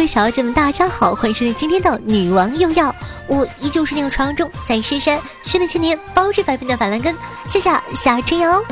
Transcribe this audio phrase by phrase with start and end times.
[0.00, 2.94] 各位小姐们，大家好，欢迎收听今天的女王又要，
[3.26, 7.14] 我依旧是那个传说中在深山训练千年、包治百病的板蓝根，
[7.46, 8.62] 谢谢夏春瑶。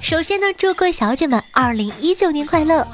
[0.00, 2.88] 首先呢，祝各位小姐们二零一九年快乐，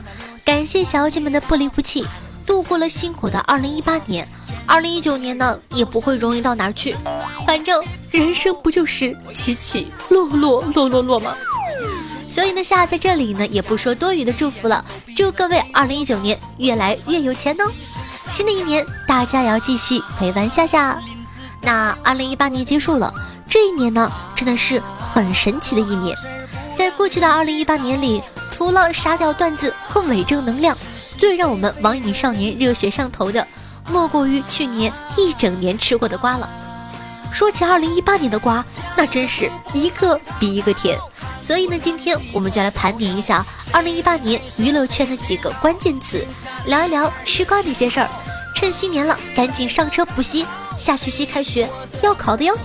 [0.45, 2.05] 感谢小姐们的不离不弃，
[2.45, 4.27] 度过了辛苦的二零一八年，
[4.67, 6.97] 二零一九年呢也不会容易到哪儿去，
[7.47, 7.81] 反正
[8.11, 11.37] 人生不就是起起落落落落落吗？
[12.31, 14.85] 所以呢，夏在这里呢也不说多余的祝福了，
[15.17, 17.65] 祝各位二零一九年越来越有钱哦！
[18.31, 20.97] 新的一年，大家也要继续陪伴夏夏。
[21.61, 23.13] 那二零一八年结束了，
[23.49, 26.17] 这一年呢，真的是很神奇的一年。
[26.77, 28.23] 在过去的二零一八年里，
[28.53, 30.79] 除了沙雕段子和伪正能量，
[31.19, 33.45] 最让我们网瘾少年热血上头的，
[33.91, 36.49] 莫过于去年一整年吃过的瓜了。
[37.33, 38.65] 说起二零一八年的瓜，
[38.97, 40.97] 那真是一个比一个甜。
[41.43, 46.27] 所以呢，今天我们就来盘点一下二零一八年娱乐圈的几个关键词，
[46.67, 48.09] 聊一聊吃瓜那些事儿。
[48.55, 51.69] 趁新年了，赶紧上车补习，下学期开学
[52.03, 52.57] 要考的哟。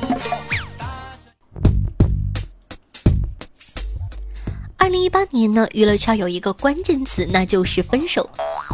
[4.86, 8.30] 二零一八年呢，娱乐圈有一个关键词，那就是分手。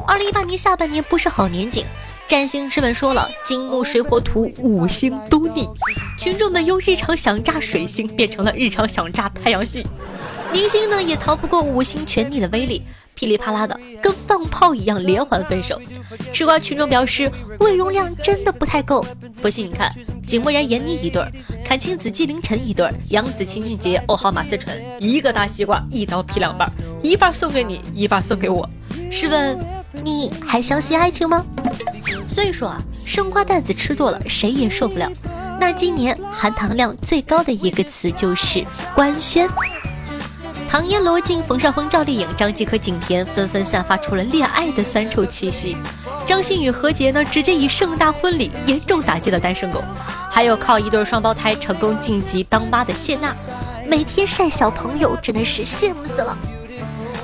[0.06, 1.86] 二零一八年下半年不是好年景。
[2.28, 5.70] 占星师们说了，金木水火土五星都逆，
[6.20, 9.88] 群众们由日常想炸水星变成了日常想炸太阳系，
[10.52, 12.84] 明星呢也逃不过五星全逆的威力，
[13.22, 15.80] 噼里啪啦的跟放炮一样连环分手。
[16.33, 19.05] 吃瓜群众表示胃容量真的不太够，
[19.44, 19.94] 不信你看，
[20.25, 21.31] 井柏然闫妮一对儿，
[21.64, 26.67] 阚清子纪凌尘一对儿，杨紫秦俊杰欧豪马思纯，一个大西瓜一刀劈两半，
[27.03, 28.67] 一半送给你，一半送给我。
[29.11, 29.55] 试问
[30.03, 31.45] 你还相信爱情吗？
[32.27, 35.08] 所以说啊，生瓜蛋子吃多了，谁也受不了。
[35.59, 39.47] 那今年含糖量最高的一个词就是官宣。
[40.72, 45.76] 唐嫣、罗晋、冯绍峰、赵丽颖、张继科、景甜纷纷散发出了恋爱的酸臭气息。
[46.26, 49.83] 张馨予、何洁呢，直接以盛大婚礼严重打击了单身狗。
[50.30, 53.36] 还有靠一对双胞胎成功晋级当妈的谢娜，
[53.86, 56.37] 每天晒小朋友，真的是羡慕死了。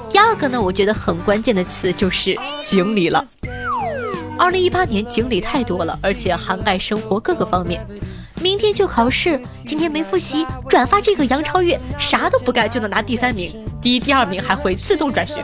[0.09, 3.23] 第二个呢，我觉得很关键的词就是锦鲤了。
[4.37, 7.87] 二零一八年锦鲤太多了，而且涵盖生活各个方面。
[8.39, 15.41] 明天就考试，今天没复习，转发这个杨超越啥都不干就能拿第三名，第一、第二名还会自动转学。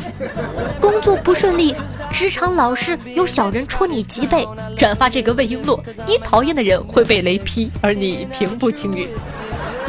[0.79, 1.75] 工作不顺利，
[2.11, 9.09] 职场老是有小人戳你脊背，转发这个魏璎珞，你讨厌的人会被雷劈，而你平步青云。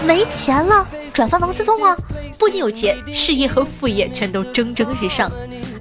[0.07, 1.95] 没钱了，转发王思聪啊，
[2.39, 5.31] 不仅有钱，事业和副业全都蒸蒸日上。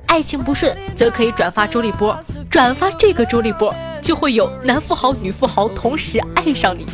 [0.08, 2.18] 爱情不顺，则可以转发周立波，
[2.50, 3.74] 转发这个周立波，
[4.04, 6.86] 就会有男富豪、女富豪同时爱上你。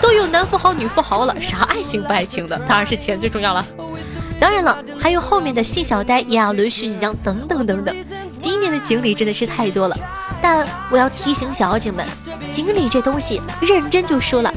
[0.00, 2.58] 都有男富豪、女富豪了，啥爱情不爱情的？
[2.60, 3.64] 当然是钱最重要了。
[4.38, 7.96] 当然了，还有后面的信小呆、炎亚纶、徐锦江等等等等。
[8.38, 9.96] 今年的锦鲤真的是太多了，
[10.42, 12.04] 但我要提醒小妖精们，
[12.50, 14.52] 锦鲤这东西认真就输了。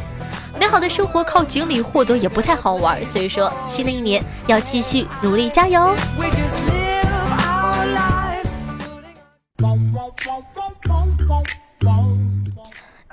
[0.60, 5.96] 美好的生活靠锦鲤获得也不太好玩，所以说新的一年要继续努力加油。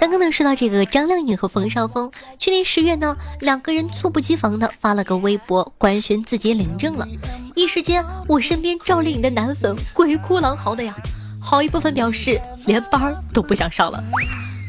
[0.03, 7.07] 刚刚呢说到这个张靓颖和冯绍峰，去年十月呢，两个人猝不及防的发了个微博官宣自己领证了，
[7.55, 10.93] 一时间我身边赵丽颖的男粉鬼哭狼嚎的呀，
[11.41, 14.03] 好一部分表示连班都不想上了。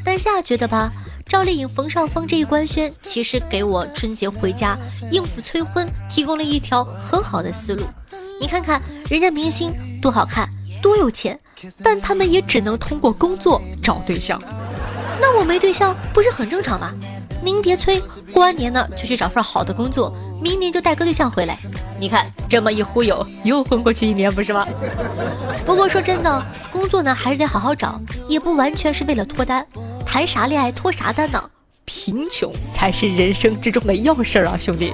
[0.06, 0.94] 但夏觉得吧，
[1.26, 4.78] 赵丽颖、冯绍峰这一官宣，其实给我春节回家
[5.10, 7.84] 应付催婚提供了一条很好的思路。
[8.40, 8.80] 你看看
[9.10, 10.48] 人家明星多好看，
[10.80, 11.40] 多有钱。
[11.82, 14.38] 但他们也只能通过工作找对象，
[15.20, 16.94] 那我没对象不是很正常吗？
[17.42, 18.02] 您别催，
[18.32, 21.58] 过完年呢就去找份好的工作，明年就带个对象回来。
[22.00, 24.66] 你看这么一忽悠，又混过去一年不是吗？
[25.66, 29.66] 不过说真的，工作呢还是得好好找，也不完全是为了脱单，
[30.06, 31.50] 谈啥恋爱脱啥单呢？
[31.86, 34.94] 贫穷才是人生之中的要事儿啊，兄弟。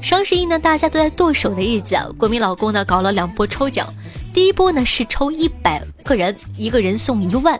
[0.00, 3.86] 双十一呢，大家都在剁手的日子啊，国民老公呢搞了两波抽奖，
[4.38, 7.58] 第一波呢是抽一百个人，一个人送一万；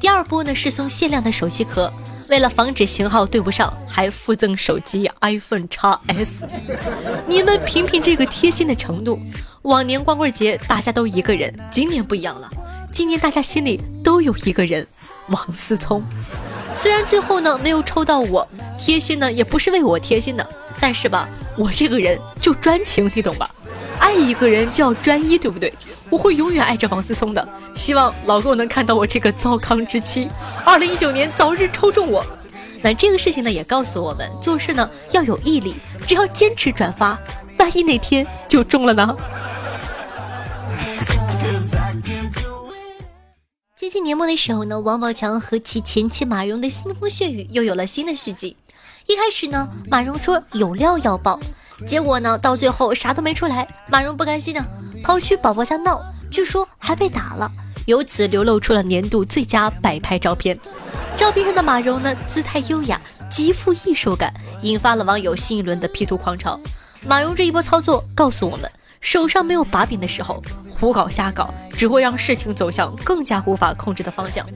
[0.00, 1.92] 第二波呢是送限量的手机壳，
[2.30, 6.48] 为了防止型号对不上，还附赠手机 iPhone X S。
[7.26, 9.20] 你们品品这个贴心的程度。
[9.64, 12.50] 往年光棍节大家都一个人，今年不一样了，
[12.90, 14.86] 今年大家心里都有一个人，
[15.28, 16.02] 王思聪。
[16.74, 18.48] 虽然最后呢没有抽到我，
[18.78, 20.50] 贴心呢也不是为我贴心的，
[20.80, 21.28] 但是吧。
[21.58, 23.54] 我这个人就专情，你懂吧？
[23.98, 25.72] 爱一个人就要专一，对不对？
[26.10, 27.48] 我会永远爱着王思聪的。
[27.74, 30.28] 希望老公能看到我这个糟糠之妻，
[30.64, 32.24] 二零一九年早日抽中我。
[32.82, 35.74] 那这个事情呢，也告诉我们做事呢要有毅力，
[36.06, 37.18] 只要坚持转发，
[37.58, 39.16] 万一哪天就中了呢？
[43.76, 48.56] 接近年末的时候呢，王宝强和其前妻马蓉的腥风血雨又有了新的续集。
[49.06, 51.38] 一开始呢，马蓉说有料要爆，
[51.86, 53.66] 结果呢，到最后啥都没出来。
[53.88, 54.64] 马蓉不甘心呢，
[55.02, 56.00] 跑去宝宝家闹，
[56.30, 57.50] 据说还被打了，
[57.86, 60.58] 由此流露出了年度最佳摆拍照片。
[61.16, 64.32] 照片上的马蓉呢，姿态优雅，极富艺术感，
[64.62, 66.58] 引发了网友新一轮的 P 图狂潮。
[67.06, 74.46] 马蓉这一波操作告诉我们，手上没有把柄的时候，胡搞瞎搞只会让事情走向更加无法控制的方向。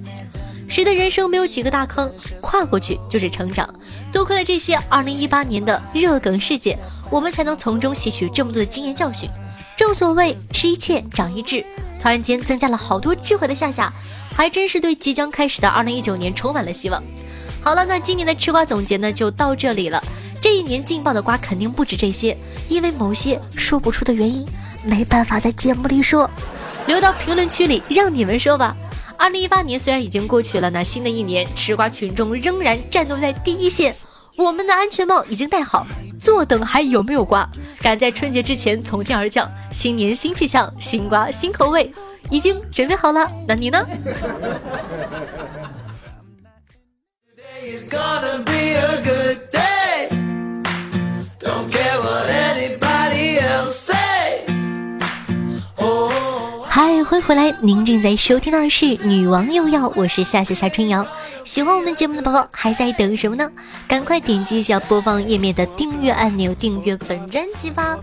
[0.68, 2.12] 谁的人生没有几个大坑，
[2.42, 3.68] 跨过去就是成长。
[4.12, 6.78] 多亏了这些2018年的热梗事件，
[7.10, 9.28] 我们才能从中吸取这么多的经验教训。
[9.76, 11.64] 正所谓吃一堑长一智，
[12.00, 13.92] 突然间增加了好多智慧的夏夏，
[14.34, 17.02] 还真是对即将开始的2019年充满了希望。
[17.62, 20.02] 好了，那今年的吃瓜总结呢就到这里了。
[20.40, 22.36] 这一年劲爆的瓜肯定不止这些，
[22.68, 24.46] 因为某些说不出的原因，
[24.84, 26.30] 没办法在节目里说，
[26.86, 28.76] 留到评论区里让你们说吧。
[29.18, 33.94] 二零一八年虽然已经过去了，那新的一年吃瓜群众仍然战斗在第一线，
[34.36, 35.84] 我们的安全帽已经戴好，
[36.20, 37.46] 坐等还有没有瓜？
[37.82, 41.92] 赶在春节之前从天而降，新年新气象，新瓜新口味，
[42.30, 43.84] 已经准备好了，那你呢？
[57.18, 57.52] 欢迎回来！
[57.60, 61.04] 您正在收听到的是《女王又要》，我是夏夏夏春瑶。
[61.44, 63.50] 喜欢我们节目的宝宝还在等什么呢？
[63.88, 67.98] 赶快点击一下播放页面的订阅按钮，订阅本专辑吧。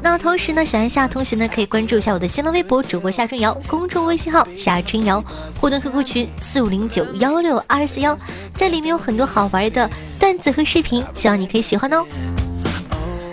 [0.00, 5.22] 那同时呢，小安夏同学呢可以关注一下我的新浪微博主播夏春瑶，公众微信号夏春瑶，
[5.60, 8.16] 互动 QQ 群四五零九幺六二四幺，
[8.54, 12.02] 在里面有很多好玩的段子和视频，希望你可以喜欢哦。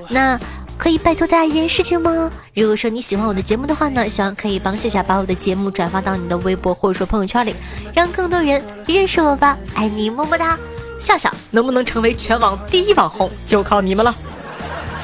[0.09, 0.37] 那。
[0.81, 2.31] 可以拜托大家一件事情吗？
[2.55, 7.53] 如果说你喜欢我的节目的话呢，希望可以帮夏夏把我的节目转发到你的微博或者说朋友圈里，
[7.93, 9.55] 让更多人认识我吧。
[9.75, 10.57] 爱你么么哒！
[10.99, 14.15] 夏夏能不能成为全网第一网红，就靠你们了。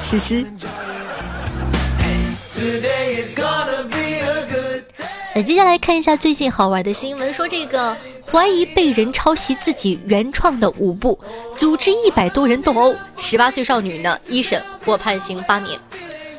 [0.02, 0.48] 嘻嘻。
[5.36, 7.96] 那接下来看一下最近好玩的新闻，说这个。
[8.30, 11.18] 怀疑被人抄袭自己原创的舞步，
[11.56, 15.80] 组织一百多人斗殴，十八岁少女呢一审获判刑八年。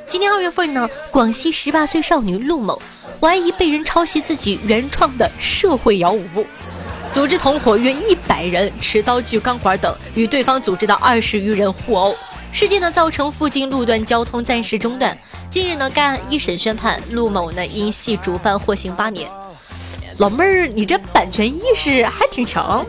[0.06, 2.80] 今年二月份呢，广西十八岁少女陆某
[3.18, 6.46] 怀疑被人抄袭自己原创的社会摇舞步，
[7.10, 12.14] 组织同伙约一百人持刀具、钢管等与对方组织的二十余人互殴，
[12.52, 15.16] 事件呢造成附近路段交通暂时中断。
[15.50, 19.26] 近日呢，该案一审宣判陆某呢因系主犯获刑八年。
[20.18, 22.84] 老妹儿，你这版权意识还挺强。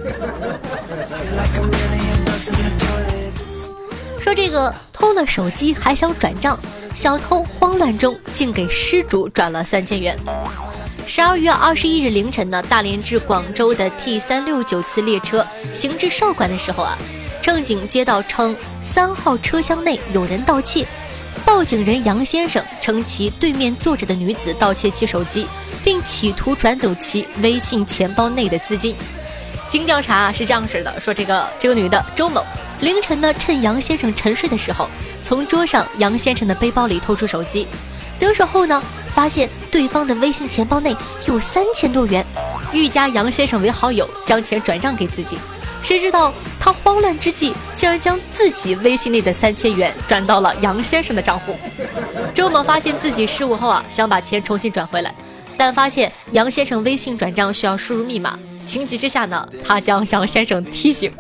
[4.20, 6.58] 说这个偷了手机还想转账，
[6.96, 10.18] 小偷慌乱中竟给失主转了三千元。
[11.06, 16.98] 十二月二十一日凌晨呢，大连至广州的 T 三六九次列车行至韶关的时候啊，
[17.44, 20.84] 乘警接到称三号车厢内有人盗窃，
[21.46, 25.48] 报警人杨先生称其对面坐着的女子盗窃其手机。
[25.84, 28.96] 并企图转走其微信钱包内的资金。
[29.68, 32.44] 经调查是这样式的：说这个这个女的周某
[32.82, 34.90] 凌晨呢，趁杨先生沉睡的时候，
[35.24, 37.68] 从桌上杨先生的背包里偷出手机，
[38.18, 38.82] 得手后呢，
[39.14, 40.96] 发现对方的微信钱包内
[41.28, 42.26] 有三千多元，
[42.74, 45.38] 欲加杨先生为好友，将钱转账给自己。
[45.82, 51.56] 谁知道他慌乱之际，竟然将自己微信内的三千元转到了杨先生的账户。
[52.34, 55.14] 周某发现自己失误后啊，想把钱重新转回来。
[55.60, 61.12] 但发现杨先生微信转账需要输入密码，情急之下呢，他将杨先生提醒，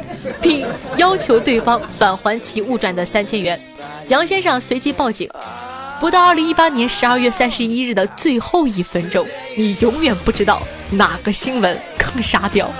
[0.41, 0.65] 并
[0.95, 3.59] 要求对方返还其误转的三千元。
[4.07, 5.29] 杨先生随即报警。
[5.99, 9.27] 不到二零一八年十二月三十一日的最后一分钟，
[9.57, 12.71] 你永远不知道哪个新闻更沙雕。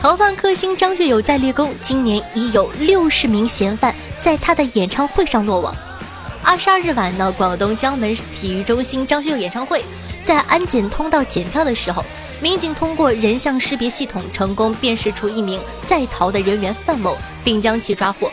[0.00, 3.92] 逃犯克星张学友在立功，今年已有六十名嫌犯。
[4.20, 5.74] 在他的演唱会上落网。
[6.42, 9.84] 二十二日晚呢，广东江门体育中心张学友演唱会，
[10.24, 12.04] 在安检通道检票的时候，
[12.40, 18.30] 民警通过人像识别系统成功辨识出一名在逃的人员范某，并将其抓获。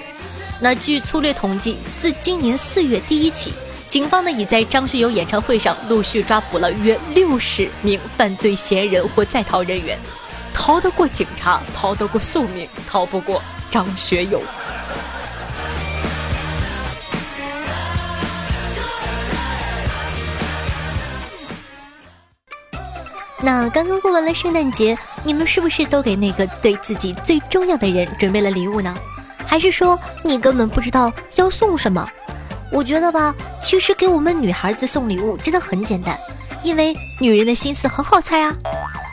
[0.61, 3.53] 那据粗略统计，自今年四月第一起，
[3.89, 9.99] 警方呢已在张学友演唱会上陆续抓捕了约六十名犯罪嫌疑人或在逃人员。
[10.53, 14.41] 逃得过警察，逃得过宿命，逃不过张学友。
[23.45, 28.91] 那刚刚过完了圣诞节，你们是不是都给那个对自己最重要的人准备了礼物呢？
[29.45, 32.09] 还是说你根本不知道要送什么？
[32.71, 36.19] 我觉得吧，其实给我们女孩子送礼物真的很简单，
[36.63, 38.51] 因为女人的心思很好猜啊。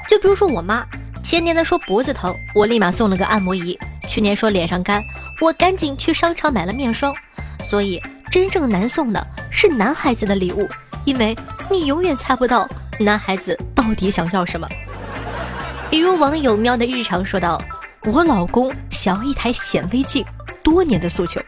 [0.09, 0.83] 就比如说我妈，
[1.23, 3.77] 前年的说脖子疼，我立马送了个按摩仪；
[4.09, 5.05] 去年说脸上干，
[5.43, 7.15] 我赶紧去商场买了面霜。
[7.63, 10.67] 所以真正难送的是男孩子的礼物，
[11.05, 11.37] 因为
[11.71, 12.67] 你永远猜不到
[13.03, 14.69] 男孩子到底想要什么。
[15.91, 17.61] 比如网友喵的日常说道
[18.05, 20.25] ：“我老公想要一台显微镜，
[20.63, 21.41] 多年的诉求。”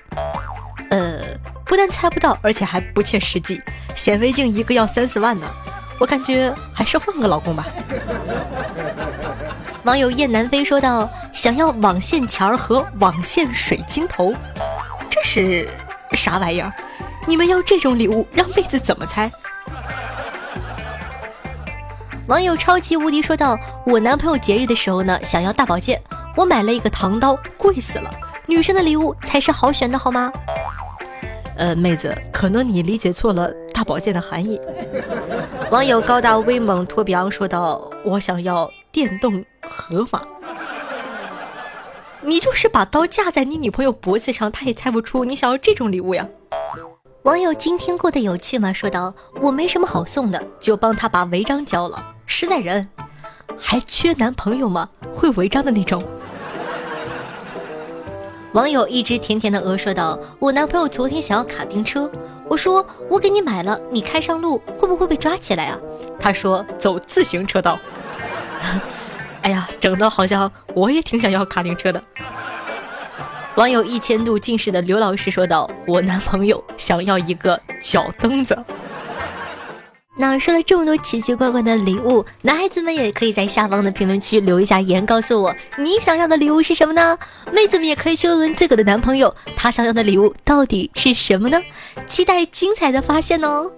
[0.91, 1.21] 呃，
[1.65, 3.61] 不但猜不到，而且还不切实际。
[3.95, 5.47] 显微镜一个要三四万呢，
[5.99, 7.67] 我感觉还是换个老公吧。
[9.85, 14.35] 网友燕南飞说道：“想要网线钳儿和网线水晶头，
[15.11, 15.69] 这是
[16.13, 16.73] 啥玩意儿？
[17.27, 19.31] 你们要这种礼物，让妹子怎么猜？”
[22.27, 26.01] 网友超级无敌说道：“我男朋友节日的时候呢，想要大宝剑，
[26.35, 28.11] 我买了一个唐刀，贵死了。
[28.47, 30.33] 女生的礼物才是好选的，好吗？”
[31.57, 34.59] 呃，妹子，可能你理解错了大宝剑的含义。
[35.71, 40.23] 网友高大威猛托比昂说道：“我想要电动河马。”
[42.23, 46.27] 你就是把刀架在你女朋友脖子上，她也猜不出你想要这种礼物呀。
[47.25, 48.73] 网友今天过得有趣吗？
[48.73, 52.89] 说道：“我没什么好送的，就帮他把违章交了。”实在人，
[53.59, 54.89] 还缺男朋友吗？
[55.13, 56.03] 会违章的那种。
[58.53, 62.11] 网友一只甜甜的鹅说道：“我男朋友昨天想要卡丁车，
[62.49, 65.79] 我说我给你买了，你开上路会不会被抓起来啊？”
[66.21, 67.79] 他说：“走自行车道。
[69.43, 72.03] ”哎呀，整的好像我也挺想要卡丁车的。
[73.57, 78.57] 网友一千度近视的刘老师说道：“我男朋友想要一个脚蹬子。”
[80.17, 87.19] 那说了这么多奇奇怪怪的礼物，男孩子们也可以在下方的评论区留一下言，告诉我你想要的礼物是什么呢？
[87.53, 91.61] 妹子们也可以去问问自个的男朋友，他想要的礼物到底是什么呢？
[92.07, 93.71] 期待精彩的发现哦！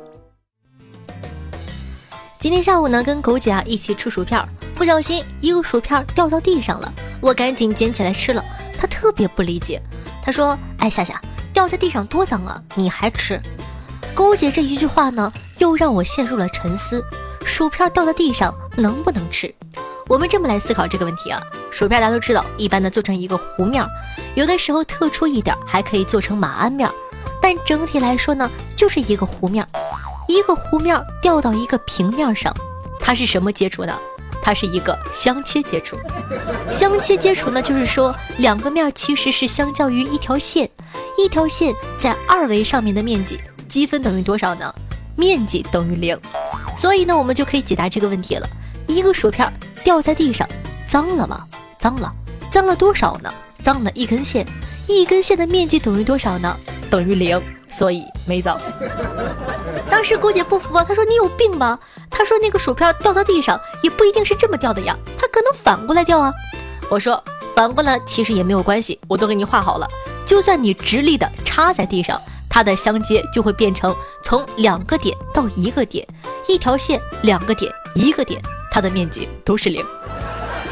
[2.39, 4.39] 今天下午呢，跟狗姐啊一起吃薯片，
[4.75, 8.45] 不小心一个薯片掉到地上了，我赶紧捡起来吃了。
[8.79, 9.81] 她特别不理解，
[10.23, 11.19] 她说：“哎，夏夏，
[11.55, 13.41] 掉在地上多脏啊，你还吃？”
[14.15, 17.05] 狗姐这一句话呢，又让我陷入了沉思。
[17.45, 19.55] 薯片掉到地上能不能吃？
[20.09, 21.41] 我们这么来思考这个问题啊。
[21.71, 23.85] 薯片大家都知道，一般的做成一个弧面，
[24.35, 26.91] 有的时候特殊一点还可以做成马鞍面，
[27.41, 29.67] 但整体来说呢，就是一个弧面。
[30.29, 32.53] 一个弧面掉到一个平面上，
[32.99, 33.97] 它是什么接触呢？
[34.43, 35.97] 它是一个相切接触。
[36.71, 40.69] 相切接触呢，就是说两个面其实是相较于一条线，
[41.17, 43.41] 一条线在二维上面的面积。
[43.69, 44.75] 积分等于多少呢？
[45.17, 46.19] 面积等于零，
[46.77, 48.49] 所以呢，我们就可以解答这个问题了。
[48.87, 49.51] 一个薯片
[49.83, 50.47] 掉在地上，
[50.87, 51.45] 脏了吗？
[51.79, 52.13] 脏了，
[52.51, 53.33] 脏了多少呢？
[53.63, 54.47] 脏了一根线，
[54.87, 56.57] 一根线的面积等于多少呢？
[56.91, 58.61] 等于零，所以没脏。
[59.91, 61.79] 当时姑姐不服啊，她说你有病吧？
[62.11, 66.33] 她说那个薯片掉到地上也不一定是这么掉的呀，它可能反过来掉啊。
[66.91, 67.23] 我说
[67.55, 69.89] 反过来其实也没有关系，我都给你画好了，
[70.25, 72.21] 就算你直立的插在地上。
[72.57, 76.09] 它的相接就会变成从两个点到一个点，
[76.49, 79.85] 一条线两个点一个点，它的面积都是零。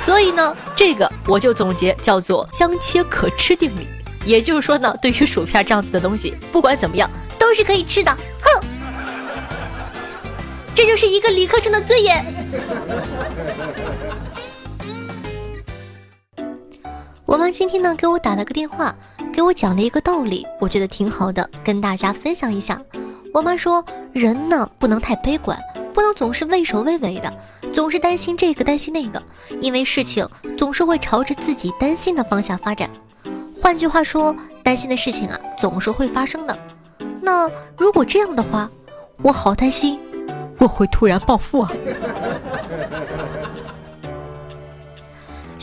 [0.00, 3.86] 所以呢，这个我就总结叫做相切可吃定理。
[4.24, 8.10] 也就是说呢，对于薯片这样子的东西，不管怎么样都是可以吃的。
[8.40, 8.66] 哼，
[10.74, 12.24] 这就是一个理科生的尊严。
[17.26, 18.96] 我妈今天呢给我打了个电话。
[19.34, 22.80] 给我讲了一个道理，我觉得挺好的，跟大家分享一下。
[23.32, 25.58] 我妈说，人呢不能太悲观，
[25.92, 27.32] 不能总是畏首畏尾的，
[27.72, 29.20] 总是担心这个担心那个，
[29.60, 30.24] 因为事情
[30.56, 32.88] 总是会朝着自己担心的方向发展。
[33.60, 36.56] 换句话说，担心的事情啊总是会发生的。
[37.20, 38.70] 那如果这样的话，
[39.20, 39.98] 我好担心
[40.58, 41.72] 我会突然暴富啊！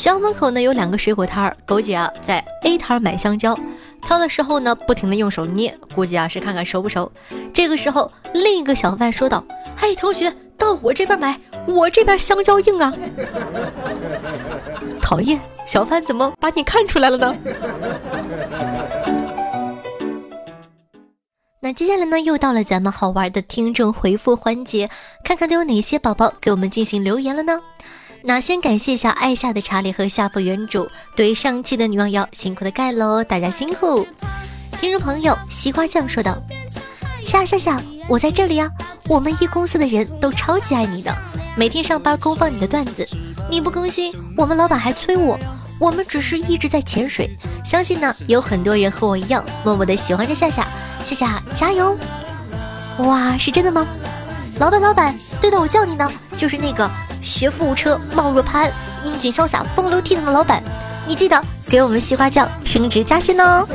[0.01, 3.55] 校门口呢有两个水果摊儿，狗姐啊在 A 摊买香蕉，
[4.01, 7.11] 挑的时候呢不停的用手捏，估计啊是看看熟不熟。
[7.53, 9.45] 这个时候另一个小贩说道
[9.77, 12.91] ：“嘿，同学，到我这边买，我这边香蕉硬啊。”
[15.03, 17.35] 讨厌，小贩怎么把你看出来了呢？
[21.61, 24.89] 那接下来呢又到了咱们好玩的听众回复环节，
[25.23, 27.59] 看看都有哪些宝宝给我们进行留言了呢？
[28.23, 34.05] 那先感谢一下爱夏的查理和夏父原主对上期的女王瑶辛苦的盖楼，大家辛苦。
[34.79, 36.37] 听众朋友西瓜酱说道
[37.25, 38.69] ：“夏夏夏，我在这里啊，
[39.07, 41.11] 我们一公司的人都超级爱你的，
[41.57, 43.07] 每天上班公放你的段子，
[43.49, 45.37] 你不更新，我们老板还催我。
[45.79, 47.27] 我们只是一直在潜水，
[47.65, 50.67] 相信呢有很多人和我一样默默的喜欢着夏夏，
[51.03, 51.97] 夏夏加油！
[52.99, 53.87] 哇，是真的吗？
[54.59, 56.87] 老板，老板，对的，我叫你呢，就是那个
[57.21, 58.71] 学富五车、貌若潘、
[59.03, 60.61] 英俊潇洒、风流倜傥的老板，
[61.07, 63.67] 你记得给我们西瓜酱升职加薪哦。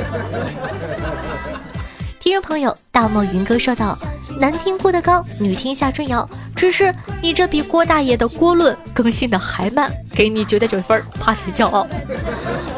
[2.18, 3.96] 听众朋友，大漠云哥说道
[4.40, 11.86] ：“男听郭德纲，女听夏春瑶，只是你这比郭大爷的郭论更新的还慢，给你九点九分，怕你骄傲。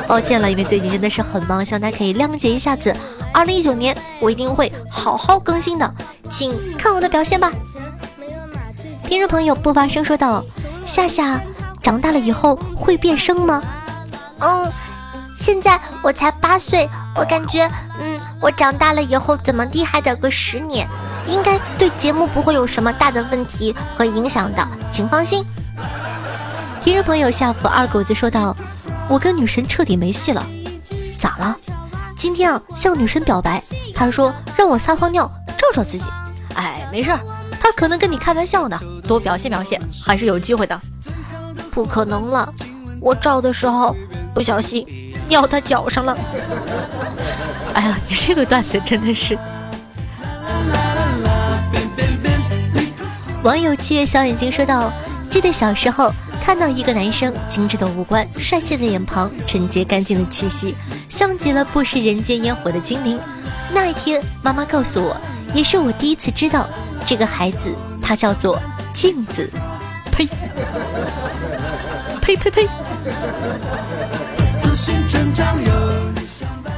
[0.07, 2.95] 抱歉了，因为最近真的是很忙，希望大家可以谅解一下子。
[3.33, 5.95] 二零一九年我一定会好好更新的，
[6.31, 7.51] 请看我的表现吧。”
[9.09, 10.45] 听众朋友不发声说道
[10.89, 11.41] ：“夏夏
[11.81, 13.63] 长大了以后会变声吗？”
[14.41, 14.73] 嗯。
[15.41, 20.85] 现在我才八岁，我感觉，嗯，我长大了以后怎么地还得个十年，
[21.29, 25.47] 应该对节目不会有什么大的问题和影响的，请放心。
[26.83, 28.55] 听众朋友下福二狗子说道
[29.09, 30.45] ：“我跟女神彻底没戏了，
[31.17, 31.57] 咋了？
[32.17, 33.63] 今天啊向女神表白，
[33.95, 35.25] 她说让我撒泡尿
[35.57, 36.09] 照照自己。
[36.57, 37.21] 哎，没事儿，
[37.69, 40.81] 她可能跟你开玩笑呢，多表现表现还是有机会的。
[41.71, 42.51] 不可能了，
[42.99, 43.95] 我照的时候
[44.33, 44.87] 不小心。”
[45.29, 46.17] 尿他脚上了！
[47.75, 49.39] 哎呀，你这个段子真的是。
[53.43, 54.91] 网友七月小眼睛说道
[55.29, 56.11] ：“记得小时候
[56.43, 60.75] 看到一个男生精致的五官、帅气的脸庞、纯洁干净的气息，
[61.11, 63.21] 像极了不食人间烟火的精灵。
[63.71, 65.15] 那一天，妈妈告诉我，
[65.53, 66.67] 也是我第一次知道
[67.09, 68.61] 这个孩子，他叫做
[68.93, 69.49] 镜子。
[70.13, 70.29] 呸！
[72.21, 72.69] 呸呸呸！”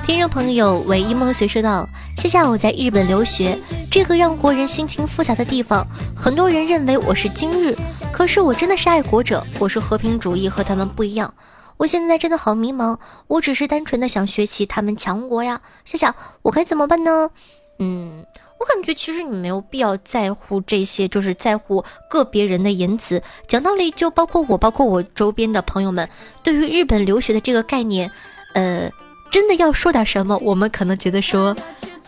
[0.06, 1.84] 听众朋友唯一梦随说道
[2.16, 3.58] ：“夏夏我在日本留学
[3.90, 5.84] 这个让国人心情复杂的地方，
[6.14, 7.76] 很多人认为我是今日，
[8.12, 11.34] 可是我真的是爱国者，我是和平主义，和他们不一样。
[11.78, 15.60] 我现在真的好迷茫，我只是单纯的想学习他们强国呀。
[15.84, 17.30] 夏夏，我该怎么办呢？
[17.80, 18.24] 嗯。”
[18.60, 23.22] 我感觉其实你没有必要在乎这些，就是在乎个别人的言辞。
[23.48, 26.06] 讲道理，就包括我，包括我周边的朋友们，
[26.44, 28.10] 对于日本留学的这个概念，
[28.52, 28.90] 呃，
[29.30, 31.56] 真的要说点什么，我们可能觉得说，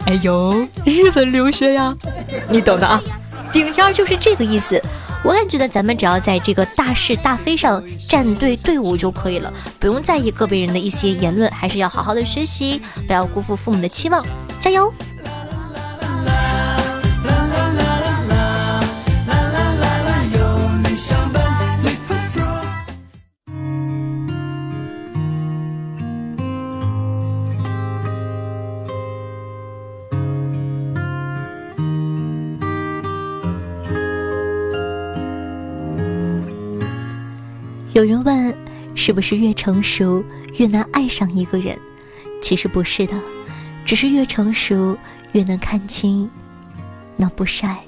[0.05, 1.97] 哎呦，日本留学呀，
[2.51, 3.03] 你懂的啊，
[3.51, 4.79] 顶上就是这个意思。
[5.25, 14.23] 我感觉呢，咱们只要在这个大是大非上站对队伍就可以了，不用在意个别人的一些言论，还是要好好的学习，不要辜负父母的期望，
[14.61, 14.93] 加油！
[37.93, 38.55] 有人问，
[38.95, 40.25] 是不是越成熟
[40.57, 41.79] 越难爱上一个人？
[42.41, 43.15] 其实不是的，
[43.85, 44.97] 只是越成熟
[45.33, 46.29] 越能看清
[47.17, 47.79] 那不是爱。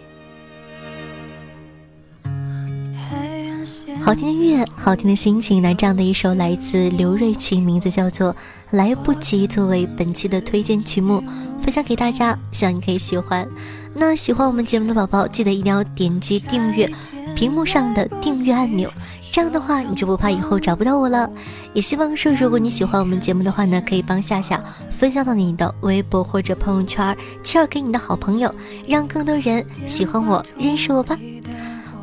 [4.03, 8.35] 好听的音乐，好听的心情，那这样的一首来自刘瑞琴，名字叫做
[8.73, 11.25] 《来不及》，作为本期的推荐曲目，
[11.63, 13.49] 分享给大家，希望你可以喜欢。
[13.95, 16.87] 那喜欢我们节目的宝宝，记得一定要点击订阅，
[17.35, 18.93] 屏幕上的订阅按钮。
[19.35, 21.29] 这样的话，你就不怕以后找不到我了。
[21.73, 28.55] 也希望说，如果你喜欢我们节目的话呢，可以帮夏夏分享到你的微博或者朋友圈，介绍给你的好朋友，
[28.87, 31.19] 让更多人喜欢我、认识我吧。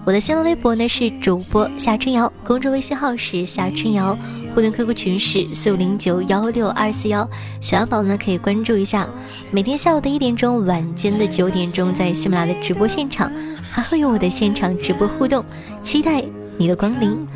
[0.03, 4.13] 我的新浪微博呢是主播夏春瑶，公众微信号是夏春瑶，
[4.53, 7.25] 互动 QQ 群是四五零九幺六二四幺，
[7.61, 9.07] 喜欢宝宝呢可以关注一下。
[9.51, 13.31] 每天下午的一点钟，晚间的九点钟，在喜马拉雅的直播现场，
[13.71, 15.45] 还会有我的现场直播互动，
[15.81, 16.25] 期待。
[16.57, 17.27] 你的光临，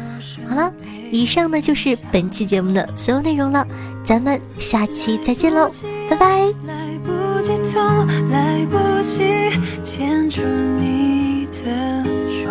[0.48, 0.72] 好了，
[1.12, 3.66] 以上呢就是本期节目的所有内容了，
[4.04, 5.72] 咱们下期再见喽，
[6.10, 6.46] 拜拜。
[6.68, 9.52] 来不及痛，来不及
[9.84, 10.42] 牵住
[10.80, 12.50] 你的手，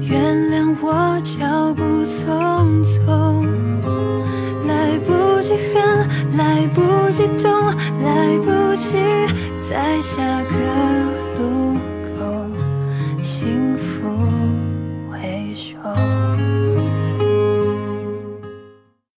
[0.00, 3.46] 原谅我脚步匆匆，
[4.66, 7.50] 来不及恨，来不及懂，
[8.02, 8.92] 来不及
[9.68, 10.54] 在下个
[11.38, 11.42] 路。
[11.74, 11.83] 口